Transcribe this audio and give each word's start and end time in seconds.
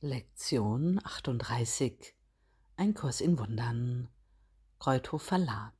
Lektion 0.00 1.00
38 1.02 2.14
Ein 2.76 2.94
Kurs 2.94 3.20
in 3.20 3.36
Wundern 3.36 4.08
Kreuthof 4.78 5.24
Verlag 5.24 5.74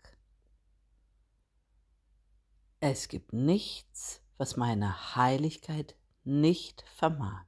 Es 2.80 3.06
gibt 3.06 3.32
nichts, 3.32 4.20
was 4.36 4.56
meine 4.56 5.14
Heiligkeit 5.14 5.94
nicht 6.24 6.84
vermag. 6.96 7.46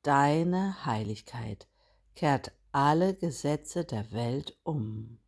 Deine 0.00 0.86
Heiligkeit 0.86 1.68
kehrt 2.14 2.52
alle 2.70 3.14
Gesetze 3.14 3.84
der 3.84 4.12
Welt 4.12 4.56
um. 4.62 5.18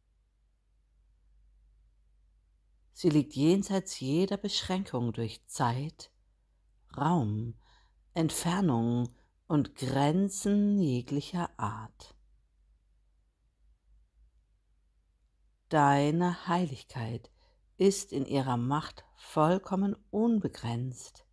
Sie 2.95 3.11
liegt 3.11 3.35
jenseits 3.35 4.01
jeder 4.01 4.39
Beschränkung 4.39 5.13
durch 5.13 5.47
Zeit, 5.47 6.11
Raum, 6.97 7.59
Entfernung 8.17 9.09
und 9.49 9.75
Grenzen 9.75 10.79
jeglicher 10.79 11.51
Art. 11.59 12.15
Deine 15.69 16.47
Heiligkeit 16.47 17.33
ist 17.77 18.13
in 18.13 18.25
ihrer 18.25 18.57
Macht 18.57 19.05
vollkommen 19.17 19.97
unbegrenzt, 20.13 21.27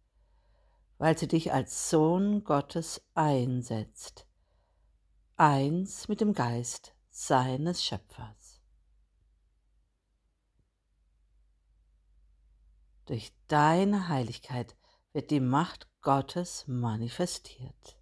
weil 0.98 1.16
sie 1.16 1.28
dich 1.28 1.54
als 1.54 1.92
Sohn 1.92 2.44
Gottes 2.44 3.08
einsetzt, 3.14 4.26
eins 5.38 6.08
mit 6.08 6.20
dem 6.20 6.34
Geist 6.34 6.96
seines 7.12 7.86
Schöpfers. 7.86 8.60
Durch 13.06 13.32
deine 13.48 14.08
Heiligkeit 14.08 14.76
wird 15.14 15.32
die 15.32 15.40
Macht 15.40 15.90
Gottes 16.02 16.66
manifestiert. 16.68 17.98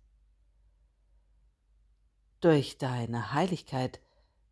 Durch 2.39 2.77
deine 2.77 3.33
Heiligkeit 3.33 3.99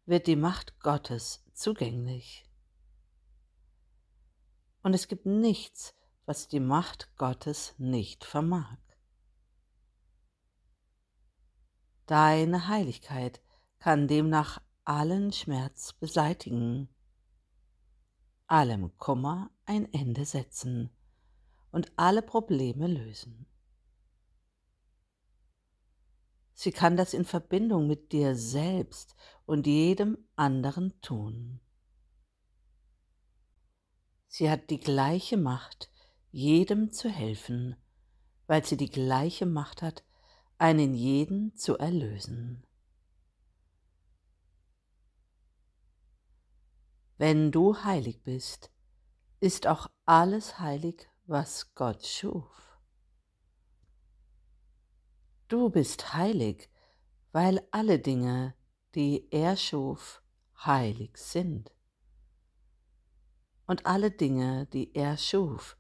wird 0.06 0.28
die 0.28 0.36
Macht 0.36 0.80
Gottes 0.80 1.46
zugänglich. 1.54 2.50
Und 4.82 4.94
es 4.94 5.08
gibt 5.08 5.26
nichts, 5.26 5.94
was 6.26 6.48
die 6.48 6.60
Macht 6.60 7.16
Gottes 7.16 7.76
nicht 7.78 8.26
vermag. 8.26 8.78
Deine 12.08 12.68
Heiligkeit 12.68 13.42
kann 13.80 14.08
demnach 14.08 14.62
allen 14.84 15.32
Schmerz 15.32 15.94
beseitigen, 15.94 16.90
allem 18.48 18.98
Kummer 18.98 19.52
ein 19.66 19.92
Ende 19.94 20.26
setzen 20.26 20.97
und 21.78 21.92
alle 21.96 22.24
Probleme 22.24 22.88
lösen. 22.88 23.46
Sie 26.56 26.72
kann 26.72 26.98
das 26.98 27.14
in 27.14 27.24
Verbindung 27.24 27.86
mit 27.86 28.12
dir 28.12 28.36
selbst 28.36 29.16
und 29.46 29.68
jedem 29.68 30.18
anderen 30.36 31.00
tun. 31.02 31.60
Sie 34.28 34.50
hat 34.50 34.72
die 34.72 34.80
gleiche 34.80 35.38
Macht, 35.38 35.92
jedem 36.32 36.92
zu 36.92 37.10
helfen, 37.10 37.76
weil 38.48 38.66
sie 38.66 38.76
die 38.76 38.90
gleiche 38.90 39.46
Macht 39.46 39.84
hat, 39.84 40.04
einen 40.58 40.96
jeden 40.96 41.56
zu 41.56 41.78
erlösen. 41.78 42.66
Wenn 47.20 47.52
du 47.52 47.84
heilig 47.84 48.24
bist, 48.24 48.72
ist 49.40 49.68
auch 49.68 49.92
alles 50.08 50.58
heilig, 50.58 51.08
was 51.28 51.76
Gott 51.76 52.06
schuf. 52.06 52.80
Du 55.50 55.70
bist 55.70 56.14
heilig, 56.14 56.70
weil 57.34 57.62
alle 57.72 58.00
Dinge, 58.00 58.56
die 58.96 59.28
er 59.32 59.58
schuf, 59.58 60.22
heilig 60.66 61.18
sind. 61.18 61.72
Und 63.66 63.86
alle 63.86 64.10
Dinge, 64.10 64.68
die 64.68 64.96
er 64.96 65.18
schuf, 65.18 65.78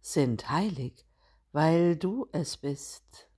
sind 0.00 0.48
heilig, 0.48 1.06
weil 1.52 1.96
du 1.96 2.26
es 2.32 2.56
bist. 2.56 3.28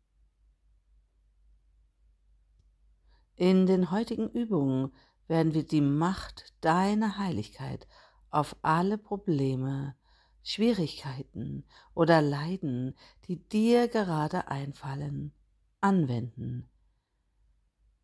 In 3.35 3.67
den 3.67 3.91
heutigen 3.91 4.31
Übungen 4.31 4.95
werden 5.27 5.55
wir 5.55 5.67
die 5.67 5.81
Macht 5.81 6.55
deiner 6.61 7.19
Heiligkeit 7.19 7.89
auf 8.31 8.55
alle 8.63 8.99
Probleme 8.99 9.97
Schwierigkeiten 10.43 11.65
oder 11.95 12.23
Leiden, 12.23 12.97
die 13.27 13.37
dir 13.37 13.89
gerade 13.89 14.49
einfallen, 14.49 15.33
anwenden, 15.81 16.69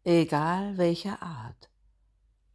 egal 0.05 0.77
welcher 0.79 1.23
Art, 1.23 1.71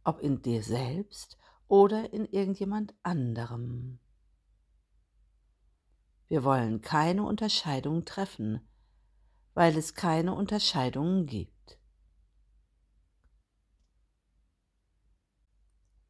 ob 0.04 0.20
in 0.20 0.42
dir 0.42 0.62
selbst 0.62 1.36
oder 1.68 2.12
in 2.12 2.26
irgendjemand 2.26 2.94
anderem. 3.02 3.98
Wir 6.28 6.44
wollen 6.44 6.80
keine 6.80 7.24
Unterscheidung 7.24 8.04
treffen, 8.04 8.66
weil 9.54 9.76
es 9.76 9.94
keine 9.94 10.34
Unterscheidungen 10.34 11.26
gibt. 11.26 11.78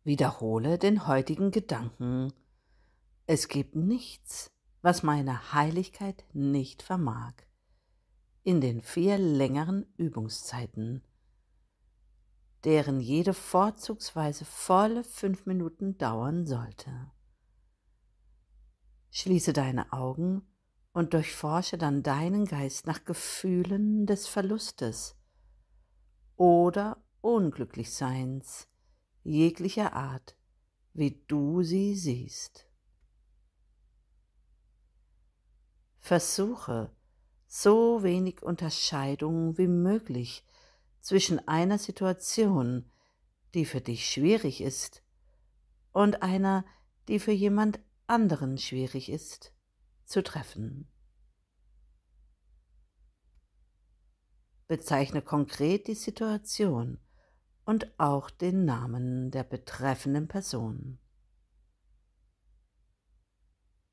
Wiederhole 0.05 0.79
den 0.79 1.07
heutigen 1.07 1.51
Gedanken 1.51 2.33
es 3.33 3.49
gibt 3.49 3.75
nichts, 3.75 4.53
was 4.83 5.03
meine 5.03 5.55
Heiligkeit 5.55 6.23
nicht 6.35 6.83
vermag, 6.83 7.33
in 8.43 8.61
den 8.61 8.83
vier 8.83 9.17
längeren 9.17 9.87
Übungszeiten, 9.97 11.03
deren 12.65 13.01
jede 13.01 13.33
vorzugsweise 13.33 14.45
volle 14.45 15.03
fünf 15.03 15.47
Minuten 15.47 15.97
dauern 15.97 16.45
sollte. 16.45 17.11
Schließe 19.09 19.55
deine 19.55 19.95
Augen 19.95 20.43
und 20.93 21.15
durchforsche 21.15 21.79
dann 21.79 22.03
deinen 22.03 22.45
Geist 22.45 22.87
nach 22.87 23.03
Gefühlen 23.07 24.05
des 24.05 24.27
Verlustes 24.27 25.17
oder 26.37 27.03
Unglücklichseins 27.23 28.69
jeglicher 29.23 29.95
Art, 29.95 30.37
wie 30.93 31.25
du 31.29 31.63
sie 31.63 31.95
siehst. 31.95 32.69
Versuche, 36.13 36.95
so 37.47 38.03
wenig 38.03 38.43
Unterscheidung 38.43 39.57
wie 39.57 39.67
möglich 39.67 40.45
zwischen 41.01 41.49
einer 41.49 41.79
Situation, 41.79 42.85
die 43.55 43.65
für 43.65 43.81
dich 43.81 44.11
schwierig 44.11 44.61
ist, 44.61 45.03
und 45.91 46.23
einer, 46.23 46.67
die 47.09 47.19
für 47.19 47.33
jemand 47.33 47.81
anderen 48.09 48.59
schwierig 48.59 49.09
ist, 49.09 49.55
zu 50.05 50.23
treffen. 50.23 50.87
Bezeichne 54.69 55.23
konkret 55.23 55.87
die 55.87 55.95
Situation 55.95 57.01
und 57.65 57.99
auch 57.99 58.29
den 58.29 58.67
Namen 58.67 59.31
der 59.31 59.45
betreffenden 59.45 60.29
Person. 60.29 60.99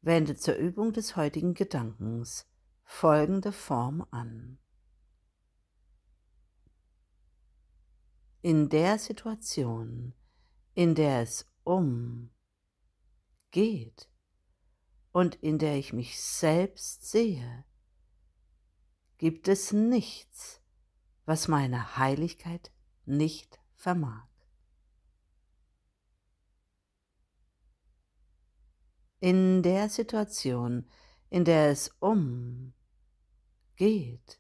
Wende 0.02 0.36
zur 0.38 0.56
Übung 0.56 0.94
des 0.94 1.16
heutigen 1.16 1.54
Gedankens 1.54 2.48
folgende 2.84 3.52
Form 3.52 4.06
an. 4.12 4.58
In 8.42 8.70
der 8.70 8.98
Situation, 8.98 10.14
in 10.74 10.96
der 10.96 11.22
es 11.22 11.46
um 11.64 12.32
geht 13.52 14.10
und 15.12 15.36
in 15.36 15.58
der 15.60 15.76
ich 15.76 15.92
mich 15.92 16.22
selbst 16.22 17.10
sehe, 17.10 17.66
gibt 19.18 19.50
es 19.50 19.74
nichts, 19.74 20.62
was 21.26 21.50
meine 21.50 21.98
Heiligkeit 21.98 22.72
nicht 23.06 23.60
vermag. 23.76 24.29
In 29.20 29.64
der 29.64 29.90
Situation, 29.90 30.90
in 31.30 31.46
der 31.46 31.70
es 31.70 31.90
um 32.00 32.74
geht 33.76 34.40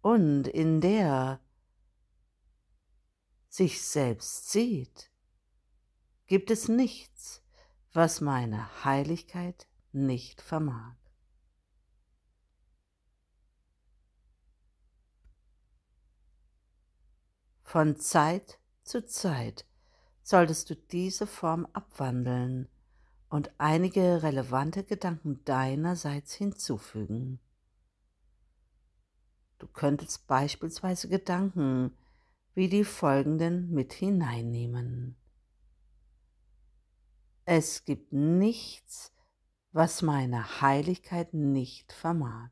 und 0.00 0.48
in 0.48 0.80
der 0.80 1.40
sich 3.48 3.82
selbst 3.82 4.50
sieht, 4.50 5.10
gibt 6.26 6.50
es 6.50 6.68
nichts, 6.68 7.42
was 7.92 8.20
meine 8.20 8.84
Heiligkeit 8.84 9.68
nicht 9.92 10.42
vermag. 10.42 10.96
Von 17.62 17.96
Zeit 17.96 18.58
zu 18.82 19.04
Zeit 19.06 19.66
solltest 20.22 20.70
du 20.70 20.76
diese 20.76 21.26
Form 21.26 21.66
abwandeln 21.72 22.68
und 23.34 23.50
einige 23.58 24.22
relevante 24.22 24.84
Gedanken 24.84 25.44
deinerseits 25.44 26.34
hinzufügen. 26.34 27.40
Du 29.58 29.66
könntest 29.66 30.28
beispielsweise 30.28 31.08
Gedanken 31.08 31.96
wie 32.54 32.68
die 32.68 32.84
folgenden 32.84 33.72
mit 33.72 33.92
hineinnehmen. 33.92 35.16
Es 37.44 37.84
gibt 37.84 38.12
nichts, 38.12 39.12
was 39.72 40.00
meine 40.00 40.60
Heiligkeit 40.60 41.34
nicht 41.34 41.92
vermag, 41.92 42.50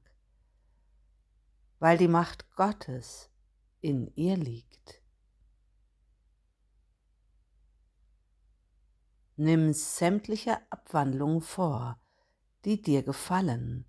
weil 1.78 1.96
die 1.96 2.08
Macht 2.08 2.56
Gottes 2.56 3.30
in 3.80 4.12
ihr 4.16 4.36
liegt. 4.36 5.00
Nimm 9.36 9.72
sämtliche 9.72 10.58
Abwandlungen 10.70 11.40
vor, 11.40 11.98
die 12.64 12.80
dir 12.82 13.02
gefallen, 13.02 13.86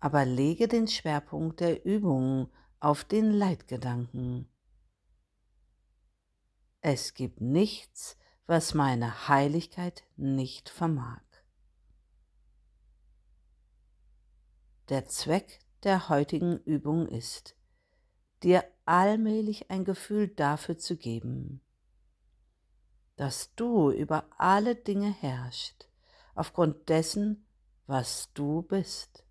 aber 0.00 0.24
lege 0.24 0.68
den 0.68 0.86
Schwerpunkt 0.86 1.60
der 1.60 1.84
Übung 1.84 2.50
auf 2.78 3.04
den 3.04 3.30
Leitgedanken. 3.30 4.48
Es 6.80 7.14
gibt 7.14 7.40
nichts, 7.40 8.16
was 8.46 8.74
meine 8.74 9.28
Heiligkeit 9.28 10.04
nicht 10.16 10.70
vermag. 10.70 11.22
Der 14.88 15.06
Zweck 15.06 15.60
der 15.84 16.08
heutigen 16.08 16.58
Übung 16.64 17.06
ist, 17.06 17.54
dir 18.42 18.64
allmählich 18.86 19.70
ein 19.70 19.84
Gefühl 19.84 20.28
dafür 20.28 20.78
zu 20.78 20.96
geben, 20.96 21.60
dass 23.20 23.54
du 23.54 23.90
über 23.90 24.24
alle 24.38 24.74
Dinge 24.74 25.12
herrschst, 25.12 25.90
aufgrund 26.34 26.88
dessen, 26.88 27.46
was 27.86 28.32
du 28.32 28.62
bist. 28.62 29.26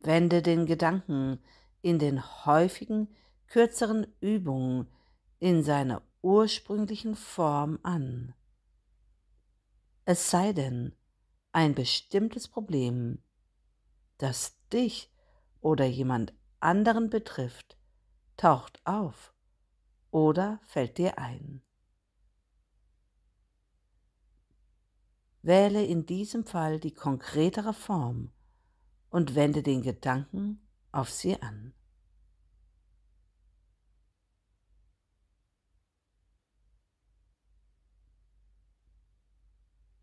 Wende 0.00 0.42
den 0.42 0.66
Gedanken 0.66 1.38
in 1.80 2.00
den 2.00 2.44
häufigen, 2.44 3.14
kürzeren 3.46 4.12
Übungen 4.18 4.88
in 5.38 5.62
seiner 5.62 6.02
ursprünglichen 6.20 7.14
Form 7.14 7.78
an. 7.84 8.34
Es 10.06 10.28
sei 10.28 10.52
denn, 10.52 10.92
ein 11.52 11.76
bestimmtes 11.76 12.48
Problem, 12.48 13.22
das 14.16 14.56
dich 14.72 15.08
oder 15.60 15.84
jemand 15.84 16.32
anderen 16.58 17.10
betrifft, 17.10 17.77
taucht 18.38 18.80
auf 18.86 19.34
oder 20.10 20.60
fällt 20.64 20.96
dir 20.96 21.18
ein. 21.18 21.62
Wähle 25.42 25.84
in 25.84 26.06
diesem 26.06 26.46
Fall 26.46 26.80
die 26.80 26.94
konkretere 26.94 27.74
Form 27.74 28.32
und 29.10 29.34
wende 29.34 29.62
den 29.62 29.82
Gedanken 29.82 30.66
auf 30.92 31.10
sie 31.10 31.40
an. 31.42 31.74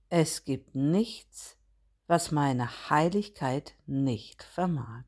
Es 0.09 0.45
gibt 0.45 0.75
nichts, 0.75 1.57
was 2.07 2.31
meine 2.31 2.89
Heiligkeit 2.89 3.75
nicht 3.85 4.43
vermag. 4.43 5.03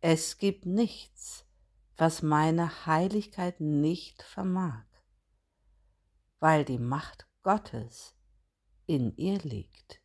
Es 0.00 0.38
gibt 0.38 0.66
nichts, 0.66 1.44
was 1.96 2.22
meine 2.22 2.86
Heiligkeit 2.86 3.60
nicht 3.60 4.22
vermag 4.22 4.84
weil 6.40 6.64
die 6.64 6.78
Macht 6.78 7.28
Gottes 7.42 8.16
in 8.86 9.14
ihr 9.16 9.38
liegt. 9.38 10.00